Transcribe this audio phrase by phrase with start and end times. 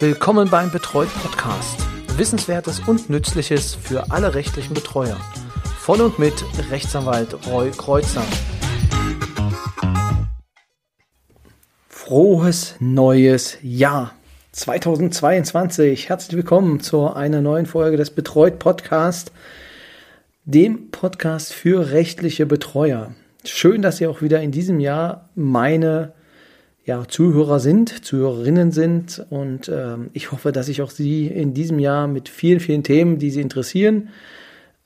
[0.00, 1.78] Willkommen beim Betreut Podcast.
[2.16, 5.16] Wissenswertes und Nützliches für alle rechtlichen Betreuer.
[5.78, 6.34] Von und mit
[6.68, 8.24] Rechtsanwalt Roy Kreuzer.
[11.88, 14.12] Frohes neues Jahr
[14.50, 16.08] 2022.
[16.08, 19.30] Herzlich willkommen zu einer neuen Folge des Betreut Podcast,
[20.44, 23.14] dem Podcast für rechtliche Betreuer.
[23.44, 26.13] Schön, dass ihr auch wieder in diesem Jahr meine
[26.84, 29.24] ja, Zuhörer sind, Zuhörerinnen sind.
[29.30, 33.18] Und ähm, ich hoffe, dass ich auch Sie in diesem Jahr mit vielen, vielen Themen,
[33.18, 34.10] die Sie interessieren,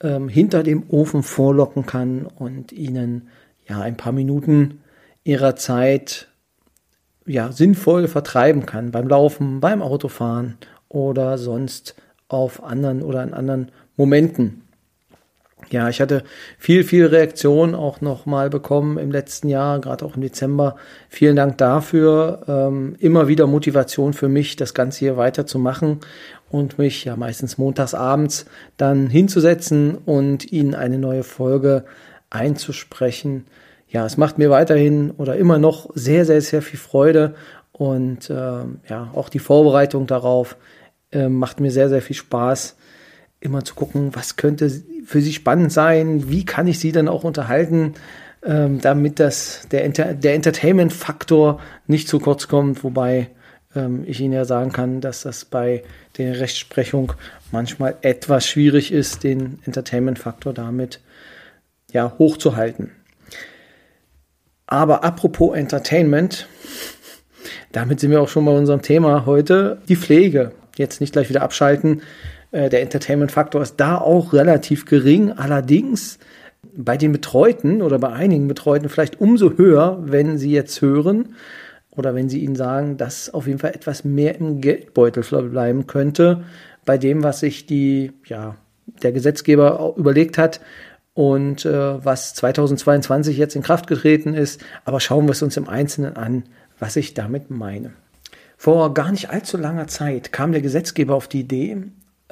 [0.01, 3.27] ähm, hinter dem Ofen vorlocken kann und Ihnen
[3.67, 4.81] ja ein paar Minuten
[5.23, 6.27] Ihrer Zeit
[7.25, 11.95] ja, sinnvoll vertreiben kann beim Laufen, beim Autofahren oder sonst
[12.27, 14.63] auf anderen oder in anderen Momenten.
[15.69, 16.23] Ja, ich hatte
[16.57, 20.77] viel, viel Reaktion auch nochmal bekommen im letzten Jahr, gerade auch im Dezember.
[21.09, 22.43] Vielen Dank dafür.
[22.47, 25.99] Ähm, immer wieder Motivation für mich, das Ganze hier weiterzumachen
[26.49, 28.45] und mich ja meistens montags abends
[28.77, 31.85] dann hinzusetzen und Ihnen eine neue Folge
[32.31, 33.45] einzusprechen.
[33.89, 37.35] Ja, es macht mir weiterhin oder immer noch sehr, sehr, sehr viel Freude
[37.71, 40.57] und ähm, ja, auch die Vorbereitung darauf
[41.11, 42.75] äh, macht mir sehr, sehr viel Spaß
[43.41, 44.69] immer zu gucken, was könnte
[45.05, 47.93] für sie spannend sein, wie kann ich sie dann auch unterhalten,
[48.43, 53.29] ähm, damit das, der, Enter der Entertainment-Faktor nicht zu kurz kommt, wobei
[53.75, 55.83] ähm, ich Ihnen ja sagen kann, dass das bei
[56.17, 57.13] der Rechtsprechung
[57.51, 60.99] manchmal etwas schwierig ist, den Entertainment-Faktor damit
[61.91, 62.91] ja, hochzuhalten.
[64.67, 66.47] Aber apropos Entertainment,
[67.71, 70.51] damit sind wir auch schon bei unserem Thema heute, die Pflege.
[70.77, 72.03] Jetzt nicht gleich wieder abschalten.
[72.51, 75.31] Äh, der Entertainment-Faktor ist da auch relativ gering.
[75.31, 76.19] Allerdings
[76.75, 81.35] bei den Betreuten oder bei einigen Betreuten vielleicht umso höher, wenn sie jetzt hören
[81.91, 86.43] oder wenn sie ihnen sagen, dass auf jeden Fall etwas mehr im Geldbeutel bleiben könnte,
[86.85, 88.55] bei dem, was sich die, ja,
[89.03, 90.61] der Gesetzgeber überlegt hat
[91.13, 94.61] und äh, was 2022 jetzt in Kraft getreten ist.
[94.85, 96.43] Aber schauen wir es uns im Einzelnen an,
[96.79, 97.91] was ich damit meine.
[98.57, 101.77] Vor gar nicht allzu langer Zeit kam der Gesetzgeber auf die Idee,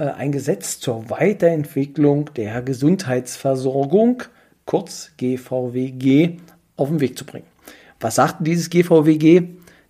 [0.04, 4.24] ein Gesetz zur Weiterentwicklung der Gesundheitsversorgung,
[4.66, 6.38] kurz GVWG,
[6.76, 7.48] auf den Weg zu bringen.
[8.00, 9.44] Was sagt dieses GVWG?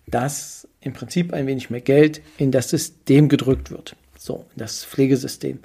[0.06, 4.84] Dass im Prinzip ein wenig mehr Geld in das System gedrückt wird, so in das
[4.84, 5.58] Pflegesystem,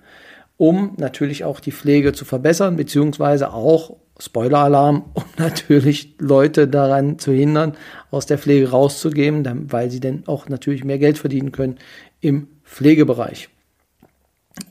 [0.57, 7.31] um natürlich auch die Pflege zu verbessern, beziehungsweise auch Spoiler-Alarm, um natürlich Leute daran zu
[7.31, 7.77] hindern,
[8.11, 11.77] aus der Pflege rauszugeben, weil sie dann auch natürlich mehr Geld verdienen können
[12.19, 13.49] im Pflegebereich.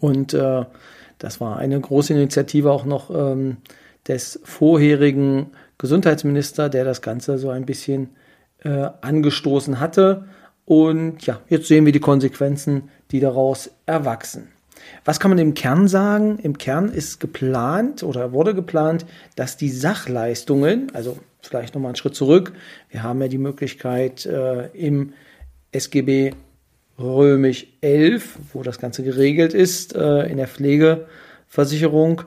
[0.01, 0.65] Und äh,
[1.19, 3.59] das war eine große Initiative auch noch ähm,
[4.09, 8.11] des vorherigen Gesundheitsminister, der das Ganze so ein bisschen
[8.65, 10.25] äh, angestoßen hatte.
[10.65, 14.49] Und ja, jetzt sehen wir die Konsequenzen, die daraus erwachsen.
[15.05, 16.39] Was kann man im Kern sagen?
[16.39, 19.07] Im Kern ist geplant oder wurde geplant,
[19.37, 22.53] dass die Sachleistungen, also vielleicht nochmal einen Schritt zurück,
[22.89, 25.13] wir haben ja die Möglichkeit äh, im
[25.73, 26.33] SGB
[26.99, 32.23] römisch 11, wo das Ganze geregelt ist äh, in der Pflegeversicherung.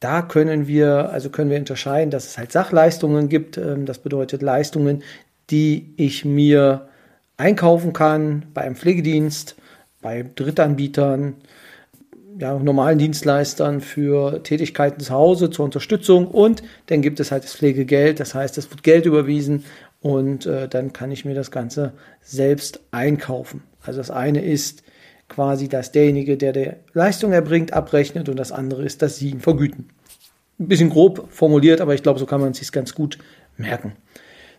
[0.00, 3.56] Da können wir, also können wir unterscheiden, dass es halt Sachleistungen gibt.
[3.56, 5.02] Ähm, das bedeutet Leistungen,
[5.50, 6.88] die ich mir
[7.36, 9.56] einkaufen kann bei einem Pflegedienst,
[10.02, 11.34] bei Drittanbietern,
[12.38, 17.54] ja, normalen Dienstleistern für Tätigkeiten zu Hause zur Unterstützung und dann gibt es halt das
[17.54, 19.64] Pflegegeld, das heißt, es wird Geld überwiesen
[20.00, 23.62] und äh, dann kann ich mir das Ganze selbst einkaufen.
[23.82, 24.82] Also das eine ist
[25.28, 29.40] quasi, dass derjenige, der die Leistung erbringt, abrechnet und das andere ist, dass sie ihn
[29.40, 29.90] vergüten.
[30.58, 33.18] Ein bisschen grob formuliert, aber ich glaube, so kann man es sich ganz gut
[33.56, 33.92] merken.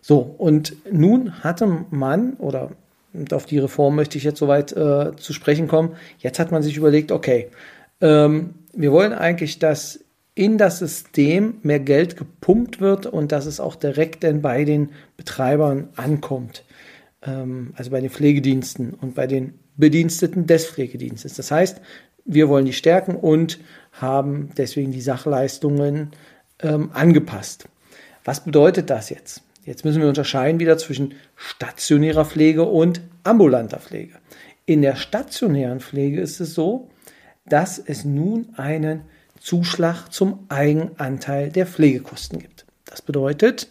[0.00, 2.70] So, und nun hatte man, oder
[3.32, 6.76] auf die Reform möchte ich jetzt soweit äh, zu sprechen kommen, jetzt hat man sich
[6.76, 7.48] überlegt, okay,
[8.00, 10.00] ähm, wir wollen eigentlich, dass
[10.38, 14.90] in das System mehr Geld gepumpt wird und dass es auch direkt dann bei den
[15.16, 16.64] Betreibern ankommt
[17.22, 21.34] ähm, also bei den Pflegediensten und bei den Bediensteten des Pflegedienstes.
[21.34, 21.80] Das heißt,
[22.24, 23.58] wir wollen die stärken und
[23.92, 26.10] haben deswegen die Sachleistungen
[26.60, 27.68] ähm, angepasst.
[28.24, 29.42] Was bedeutet das jetzt?
[29.64, 34.14] Jetzt müssen wir unterscheiden wieder zwischen stationärer Pflege und ambulanter Pflege.
[34.66, 36.90] In der stationären Pflege ist es so,
[37.46, 39.02] dass es nun einen
[39.40, 42.66] Zuschlag zum Eigenanteil der Pflegekosten gibt.
[42.84, 43.68] Das bedeutet,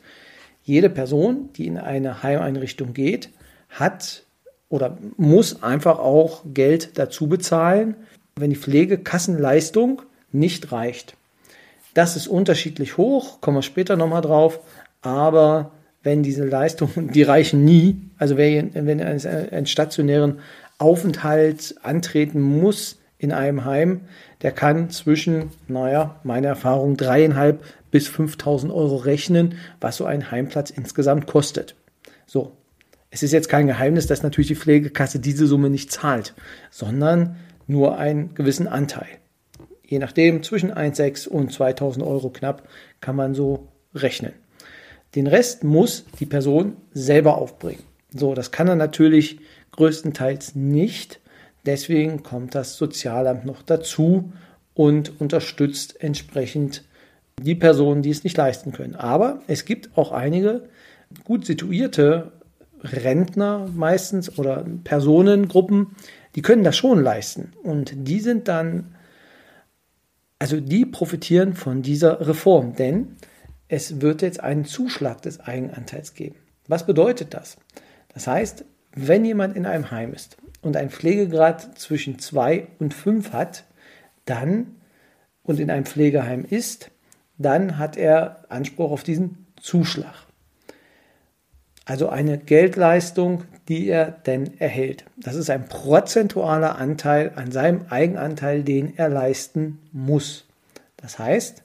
[0.64, 3.30] jede Person, die in eine Heimeinrichtung geht,
[3.70, 4.24] hat
[4.70, 7.96] oder muss einfach auch Geld dazu bezahlen,
[8.36, 11.16] wenn die Pflegekassenleistung nicht reicht.
[11.94, 14.60] Das ist unterschiedlich hoch, kommen wir später nochmal drauf,
[15.02, 15.72] aber
[16.04, 20.40] wenn diese Leistungen, die reichen nie, also wenn in einem stationären
[20.78, 24.02] Aufenthalt antreten muss in einem Heim,
[24.42, 30.70] der kann zwischen, naja, meine Erfahrung, dreieinhalb bis 5000 Euro rechnen, was so ein Heimplatz
[30.70, 31.76] insgesamt kostet.
[32.26, 32.54] So.
[33.10, 36.34] Es ist jetzt kein Geheimnis, dass natürlich die Pflegekasse diese Summe nicht zahlt,
[36.70, 39.08] sondern nur einen gewissen Anteil.
[39.86, 42.68] Je nachdem, zwischen 1,6 und 2000 Euro knapp
[43.00, 44.34] kann man so rechnen.
[45.16, 47.84] Den Rest muss die Person selber aufbringen.
[48.14, 49.40] So, das kann er natürlich
[49.72, 51.22] größtenteils nicht.
[51.68, 54.32] Deswegen kommt das Sozialamt noch dazu
[54.74, 56.86] und unterstützt entsprechend
[57.42, 58.96] die Personen, die es nicht leisten können.
[58.96, 60.70] Aber es gibt auch einige
[61.26, 62.32] gut situierte
[62.82, 65.96] Rentner meistens oder Personengruppen,
[66.36, 67.52] die können das schon leisten.
[67.64, 68.96] Und die sind dann,
[70.40, 73.18] also die profitieren von dieser Reform, denn
[73.68, 76.38] es wird jetzt einen Zuschlag des Eigenanteils geben.
[76.70, 77.58] Was bedeutet das?
[78.14, 78.64] Das heißt,
[78.96, 80.38] wenn jemand in einem Heim ist
[80.68, 83.64] und einen Pflegegrad zwischen 2 und 5 hat,
[84.26, 84.76] dann
[85.44, 86.92] und in einem Pflegeheim ist,
[87.38, 90.14] dann hat er Anspruch auf diesen Zuschlag.
[91.86, 95.06] Also eine Geldleistung, die er denn erhält.
[95.16, 100.46] Das ist ein prozentualer Anteil an seinem Eigenanteil, den er leisten muss.
[100.98, 101.64] Das heißt,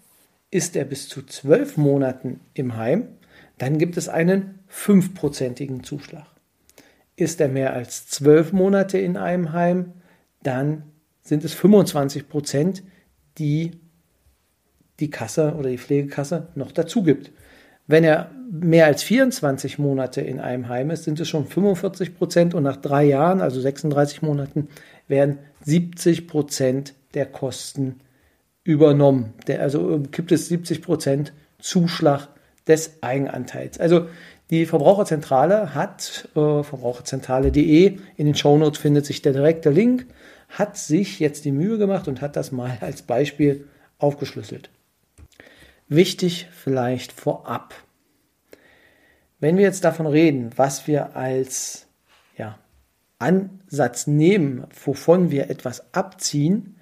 [0.53, 3.09] ist er bis zu zwölf Monaten im Heim,
[3.59, 6.32] dann gibt es einen fünfprozentigen Zuschlag.
[7.17, 9.93] Ist er mehr als zwölf Monate in einem Heim,
[10.43, 10.85] dann
[11.23, 12.83] sind es 25 Prozent,
[13.39, 13.73] die
[15.01, 17.33] die Kasse oder die Pflegekasse noch dazu gibt.
[17.87, 22.55] Wenn er mehr als 24 Monate in einem Heim ist, sind es schon 45 Prozent
[22.55, 24.69] und nach drei Jahren, also 36 Monaten,
[25.09, 28.01] werden 70 Prozent der Kosten
[28.65, 29.35] übernommen.
[29.47, 32.29] Der, also gibt es 70 Prozent Zuschlag
[32.67, 33.81] des Eigenanteils.
[33.81, 34.07] Also
[34.53, 40.07] die Verbraucherzentrale hat, äh, verbraucherzentrale.de, in den Shownotes findet sich der direkte Link,
[40.51, 43.67] hat sich jetzt die Mühe gemacht und hat das mal als Beispiel
[43.97, 44.69] aufgeschlüsselt.
[45.89, 47.75] Wichtig vielleicht vorab.
[49.41, 51.87] Wenn wir jetzt davon reden, was wir als
[52.37, 52.59] ja,
[53.19, 56.77] Ansatz nehmen, wovon wir etwas abziehen,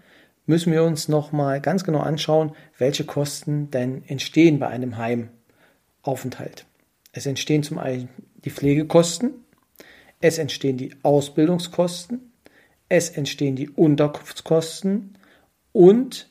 [0.45, 6.67] müssen wir uns nochmal ganz genau anschauen, welche Kosten denn entstehen bei einem Heimaufenthalt.
[7.13, 8.09] Es entstehen zum einen
[8.45, 9.33] die Pflegekosten,
[10.21, 12.33] es entstehen die Ausbildungskosten,
[12.89, 15.17] es entstehen die Unterkunftskosten
[15.73, 16.29] und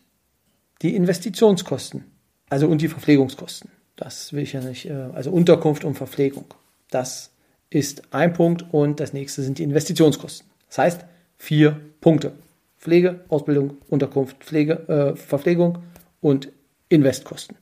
[0.81, 2.05] die Investitionskosten,
[2.49, 3.71] also und die Verpflegungskosten.
[3.95, 6.45] Das will ich ja nicht, äh, also Unterkunft und Verpflegung.
[6.89, 7.31] Das
[7.69, 10.47] ist ein Punkt und das nächste sind die Investitionskosten.
[10.67, 11.05] Das heißt
[11.37, 12.33] vier Punkte.
[12.77, 15.79] Pflege, Ausbildung, Unterkunft, Pflege, äh, Verpflegung
[16.21, 16.49] und
[16.87, 17.57] Investkosten.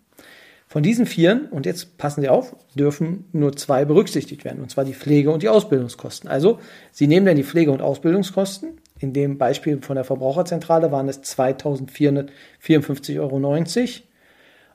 [0.69, 4.83] Von diesen vieren, und jetzt passen Sie auf, dürfen nur zwei berücksichtigt werden, und zwar
[4.83, 6.29] die Pflege- und die Ausbildungskosten.
[6.29, 6.59] Also
[6.91, 8.71] Sie nehmen dann die Pflege- und Ausbildungskosten.
[8.99, 13.39] In dem Beispiel von der Verbraucherzentrale waren es 2.454,90 Euro.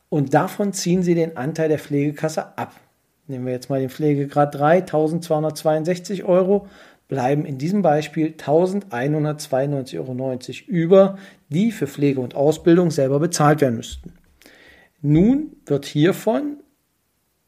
[0.09, 2.75] Und davon ziehen Sie den Anteil der Pflegekasse ab.
[3.27, 6.69] Nehmen wir jetzt mal den Pflegegrad 3, 1.262 Euro
[7.09, 11.19] bleiben in diesem Beispiel 1192,90 Euro über,
[11.50, 14.15] die für Pflege und Ausbildung selber bezahlt werden müssten.
[15.03, 16.63] Nun wird hiervon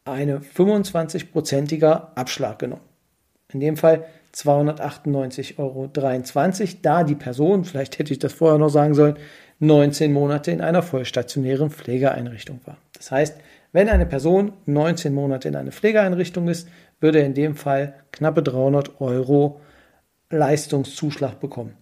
[0.04, 2.82] eine 25-prozentiger Abschlag genommen.
[3.52, 4.04] In dem Fall
[4.34, 5.88] 298,23 Euro,
[6.82, 9.16] da die Person, vielleicht hätte ich das vorher noch sagen sollen,
[9.60, 12.76] 19 Monate in einer vollstationären Pflegeeinrichtung war.
[12.94, 13.36] Das heißt,
[13.72, 16.68] wenn eine Person 19 Monate in einer Pflegeeinrichtung ist,
[17.00, 19.60] würde in dem Fall knappe 300 Euro
[20.30, 21.76] Leistungszuschlag bekommen.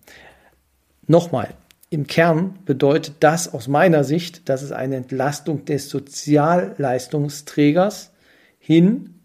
[1.07, 1.49] Nochmal,
[1.93, 8.13] im Kern bedeutet das aus meiner Sicht, dass es eine Entlastung des Sozialleistungsträgers
[8.59, 9.21] hin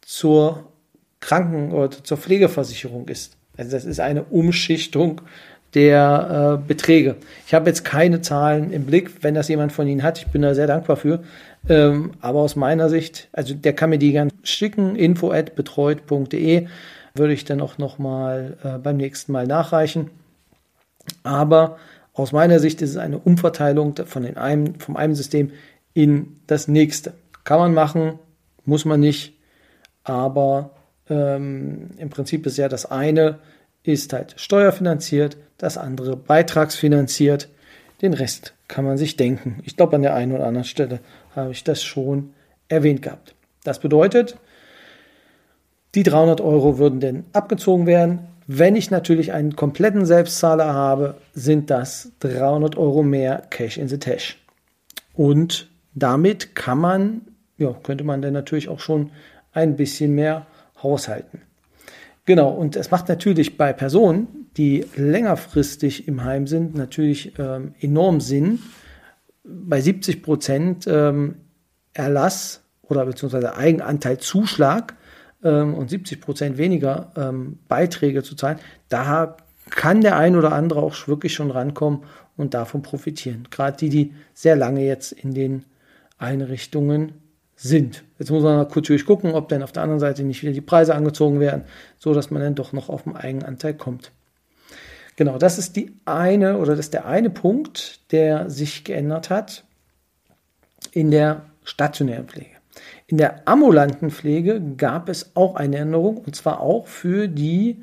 [0.00, 0.70] zur
[1.18, 3.36] Kranken- oder zur Pflegeversicherung ist.
[3.56, 5.22] Also das ist eine Umschichtung
[5.74, 7.16] der äh, Beträge.
[7.48, 10.18] Ich habe jetzt keine Zahlen im Blick, wenn das jemand von Ihnen hat.
[10.18, 11.24] Ich bin da sehr dankbar für.
[11.68, 16.68] Ähm, aber aus meiner Sicht, also der kann mir die gerne schicken, info at betreut.de
[17.16, 20.10] würde ich dann auch nochmal äh, beim nächsten Mal nachreichen.
[21.22, 21.76] Aber
[22.14, 25.50] aus meiner Sicht ist es eine Umverteilung von den einem, vom einem System
[25.92, 27.12] in das nächste.
[27.42, 28.18] Kann man machen,
[28.64, 29.34] muss man nicht,
[30.04, 30.70] aber
[31.10, 33.38] ähm, im Prinzip ist ja das eine
[33.82, 37.48] ist halt steuerfinanziert, das andere beitragsfinanziert.
[38.00, 39.60] Den Rest kann man sich denken.
[39.64, 41.00] Ich glaube, an der einen oder anderen Stelle
[41.36, 42.32] habe ich das schon
[42.68, 43.34] erwähnt gehabt.
[43.62, 44.36] Das bedeutet,
[45.94, 48.20] die 300 Euro würden denn abgezogen werden.
[48.46, 53.98] Wenn ich natürlich einen kompletten Selbstzahler habe, sind das 300 Euro mehr Cash in the
[53.98, 54.38] Tash.
[55.14, 57.22] Und damit kann man,
[57.56, 59.10] ja, könnte man dann natürlich auch schon
[59.52, 60.46] ein bisschen mehr
[60.82, 61.40] haushalten.
[62.26, 68.20] Genau, und es macht natürlich bei Personen, die längerfristig im Heim sind, natürlich ähm, enorm
[68.20, 68.60] Sinn.
[69.44, 71.36] Bei 70 Prozent ähm,
[71.92, 74.94] Erlass oder beziehungsweise Eigenanteilzuschlag
[75.44, 78.58] ähm, und 70 Prozent weniger ähm, Beiträge zu zahlen,
[78.88, 79.36] da
[79.70, 82.02] kann der ein oder andere auch wirklich schon rankommen
[82.36, 83.46] und davon profitieren.
[83.50, 85.64] Gerade die, die sehr lange jetzt in den
[86.18, 87.12] Einrichtungen
[87.56, 88.04] sind.
[88.18, 90.94] Jetzt muss man natürlich gucken, ob dann auf der anderen Seite nicht wieder die Preise
[90.94, 91.64] angezogen werden,
[91.98, 94.10] so dass man dann doch noch auf den Eigenanteil kommt.
[95.16, 99.64] Genau, das ist die eine oder das ist der eine Punkt, der sich geändert hat
[100.90, 102.53] in der stationären Pflege.
[103.06, 107.82] In der ambulanten Pflege gab es auch eine Änderung und zwar auch für die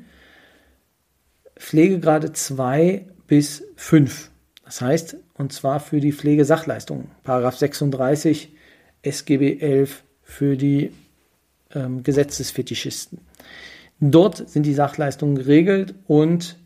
[1.56, 4.30] Pflegegrade 2 bis 5.
[4.64, 7.10] Das heißt, und zwar für die Pflegesachleistungen.
[7.22, 8.52] Paragraph 36
[9.02, 10.92] SGB 11 für die
[11.74, 13.20] ähm, Gesetzesfetischisten.
[14.00, 16.58] Dort sind die Sachleistungen geregelt und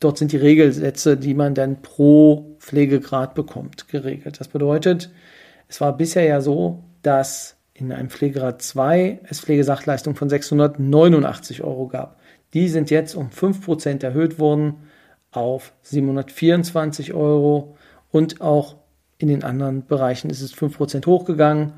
[0.00, 4.38] dort sind die Regelsätze, die man dann pro Pflegegrad bekommt, geregelt.
[4.38, 5.10] Das bedeutet,
[5.68, 11.88] es war bisher ja so, dass in einem Pflegegrad 2 es Pflegesachleistungen von 689 Euro
[11.88, 12.18] gab.
[12.54, 14.76] Die sind jetzt um 5% erhöht worden
[15.32, 17.76] auf 724 Euro
[18.12, 18.76] und auch
[19.18, 21.72] in den anderen Bereichen ist es 5% hochgegangen.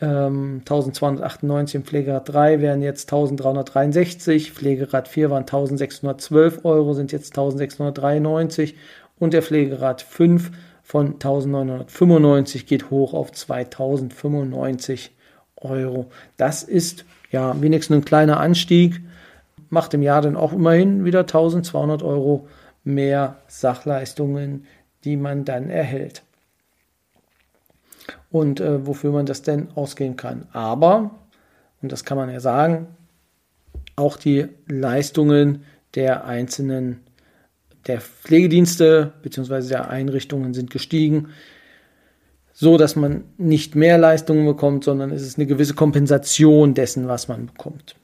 [0.00, 7.32] Ähm, 1298 im Pflegegrad 3 wären jetzt 1363, Pflegegrad 4 waren 1612 Euro, sind jetzt
[7.32, 8.76] 1693
[9.18, 10.50] und der Pflegegrad 5
[10.90, 15.14] von 1995 geht hoch auf 2095
[15.54, 16.10] Euro.
[16.36, 19.00] Das ist ja wenigstens ein kleiner Anstieg,
[19.68, 22.48] macht im Jahr dann auch immerhin wieder 1200 Euro
[22.82, 24.66] mehr Sachleistungen,
[25.04, 26.24] die man dann erhält.
[28.32, 30.48] Und äh, wofür man das denn ausgehen kann.
[30.52, 31.12] Aber,
[31.82, 32.88] und das kann man ja sagen,
[33.94, 37.04] auch die Leistungen der einzelnen
[37.86, 39.68] der Pflegedienste bzw.
[39.68, 41.28] der Einrichtungen sind gestiegen,
[42.52, 47.28] so dass man nicht mehr Leistungen bekommt, sondern es ist eine gewisse Kompensation dessen, was
[47.28, 47.96] man bekommt.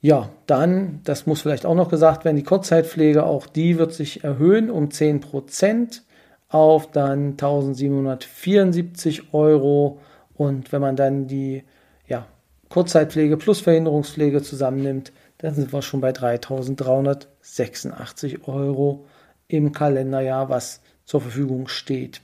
[0.00, 4.24] Ja, dann, das muss vielleicht auch noch gesagt werden, die Kurzzeitpflege, auch die wird sich
[4.24, 6.02] erhöhen um 10 Prozent
[6.48, 10.00] auf dann 1774 Euro.
[10.34, 11.62] Und wenn man dann die
[12.08, 12.26] ja,
[12.68, 15.12] Kurzzeitpflege plus Verhinderungspflege zusammennimmt,
[15.42, 19.04] dann sind wir schon bei 3.386 Euro
[19.48, 22.22] im Kalenderjahr, was zur Verfügung steht.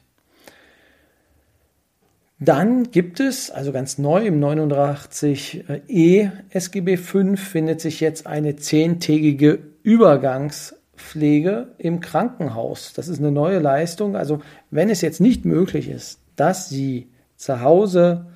[2.38, 9.58] Dann gibt es, also ganz neu im 89e SGB 5 findet sich jetzt eine zehntägige
[9.82, 12.92] Übergangspflege im Krankenhaus.
[12.92, 14.14] Das ist eine neue Leistung.
[14.14, 18.26] Also wenn es jetzt nicht möglich ist, dass Sie zu Hause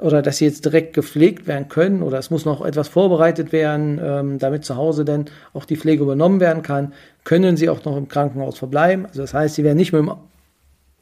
[0.00, 4.00] oder dass sie jetzt direkt gepflegt werden können oder es muss noch etwas vorbereitet werden,
[4.02, 6.92] ähm, damit zu Hause dann auch die Pflege übernommen werden kann,
[7.24, 9.06] können sie auch noch im Krankenhaus verbleiben.
[9.06, 10.12] Also das heißt, sie werden nicht mit dem,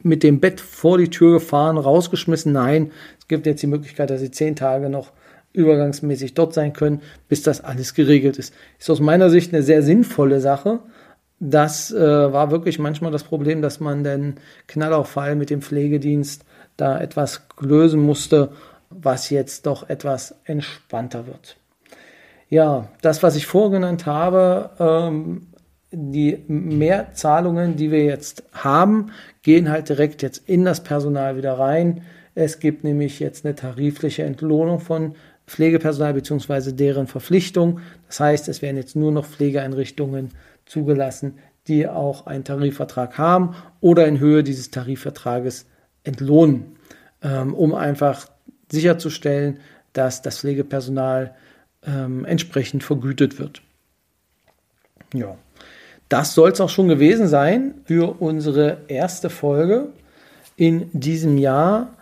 [0.03, 2.53] mit dem Bett vor die Tür gefahren, rausgeschmissen.
[2.53, 5.13] Nein, es gibt jetzt die Möglichkeit, dass sie zehn Tage noch
[5.53, 8.55] übergangsmäßig dort sein können, bis das alles geregelt ist.
[8.79, 10.81] Ist aus meiner Sicht eine sehr sinnvolle Sache.
[11.41, 14.35] Das äh, war wirklich manchmal das Problem, dass man den
[14.67, 16.45] Knallauffall mit dem Pflegedienst
[16.77, 18.51] da etwas lösen musste
[18.91, 21.57] was jetzt doch etwas entspannter wird.
[22.49, 25.49] Ja, das, was ich vorgenannt habe, ähm,
[25.91, 29.13] die Mehrzahlungen, die wir jetzt haben,
[29.43, 32.03] gehen halt direkt jetzt in das Personal wieder rein.
[32.35, 35.15] Es gibt nämlich jetzt eine tarifliche Entlohnung von
[35.47, 36.73] Pflegepersonal bzw.
[36.73, 37.81] deren Verpflichtung.
[38.07, 40.31] Das heißt, es werden jetzt nur noch Pflegeeinrichtungen
[40.67, 41.39] zugelassen,
[41.69, 45.67] die auch einen Tarifvertrag haben oder in Höhe dieses Tarifvertrages
[46.03, 46.77] entlohnen,
[47.23, 48.27] ähm, um einfach
[48.71, 49.61] sicherzustellen,
[49.93, 51.35] dass das Pflegepersonal
[51.87, 53.63] ähm, entsprechend vergütet wird.
[55.13, 55.37] Ja,
[56.09, 59.93] das soll es auch schon gewesen sein für unsere erste Folge
[60.57, 61.95] in diesem Jahr.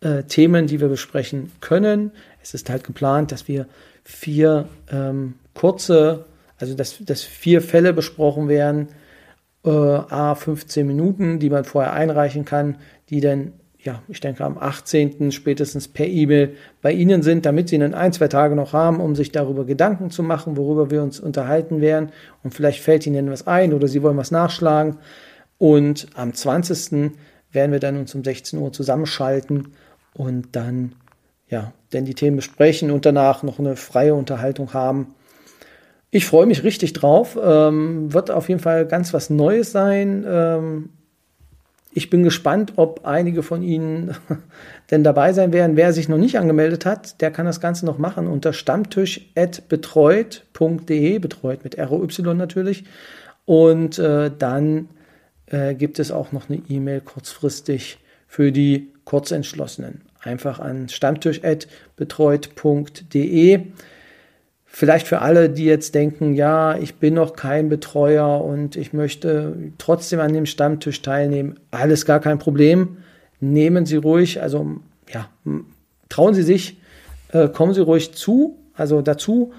[0.02, 2.12] äh, Themen, die wir besprechen können.
[2.42, 3.68] Es ist halt geplant, dass wir
[4.04, 6.26] vier ähm, kurze,
[6.58, 8.90] also dass, dass vier Fälle besprochen werden,
[9.66, 12.78] äh, a 15 Minuten, die man vorher einreichen kann,
[13.10, 15.32] die dann ja, ich denke am 18.
[15.32, 19.14] spätestens per E-Mail bei Ihnen sind, damit Sie dann ein, zwei Tage noch haben, um
[19.14, 22.12] sich darüber Gedanken zu machen, worüber wir uns unterhalten werden.
[22.44, 25.00] Und vielleicht fällt Ihnen was ein oder Sie wollen was nachschlagen.
[25.58, 27.12] Und am 20.
[27.52, 29.74] werden wir dann uns um 16 Uhr zusammenschalten
[30.14, 30.96] und dann,
[31.50, 35.14] ja, denn die Themen besprechen und danach noch eine freie Unterhaltung haben.
[36.16, 37.40] Ich freue mich richtig drauf.
[37.44, 40.24] Ähm, wird auf jeden Fall ganz was Neues sein.
[40.28, 40.90] Ähm,
[41.92, 44.16] ich bin gespannt, ob einige von Ihnen
[44.92, 45.76] denn dabei sein werden.
[45.76, 51.64] Wer sich noch nicht angemeldet hat, der kann das Ganze noch machen unter stammtisch.betreut.de, betreut
[51.64, 52.84] mit ROY natürlich.
[53.46, 54.90] Und äh, dann
[55.48, 60.02] äh, gibt es auch noch eine E-Mail kurzfristig für die Kurzentschlossenen.
[60.22, 63.62] Einfach an stammtisch.betreut.de.
[64.76, 69.56] Vielleicht für alle, die jetzt denken, ja, ich bin noch kein Betreuer und ich möchte
[69.78, 72.98] trotzdem an dem Stammtisch teilnehmen, alles gar kein Problem.
[73.40, 74.78] Nehmen Sie ruhig, also
[75.14, 75.30] ja,
[76.10, 76.82] trauen Sie sich,
[77.34, 79.54] äh, kommen Sie ruhig zu, also dazu.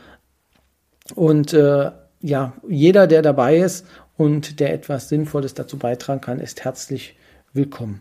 [1.14, 6.64] Und äh, ja, jeder, der dabei ist und der etwas Sinnvolles dazu beitragen kann, ist
[6.64, 7.16] herzlich
[7.52, 8.00] willkommen.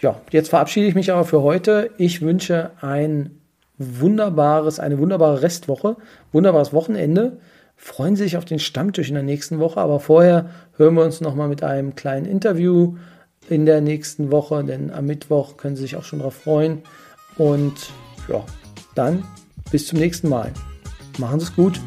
[0.00, 1.90] Ja, jetzt verabschiede ich mich aber für heute.
[1.98, 3.39] Ich wünsche ein
[3.80, 5.96] wunderbares, eine wunderbare Restwoche,
[6.32, 7.38] wunderbares Wochenende.
[7.76, 11.22] Freuen Sie sich auf den Stammtisch in der nächsten Woche, aber vorher hören wir uns
[11.22, 12.96] nochmal mit einem kleinen Interview
[13.48, 16.82] in der nächsten Woche, denn am Mittwoch können Sie sich auch schon darauf freuen.
[17.38, 17.90] Und
[18.28, 18.44] ja,
[18.94, 19.24] dann
[19.72, 20.52] bis zum nächsten Mal.
[21.18, 21.80] Machen Sie es gut.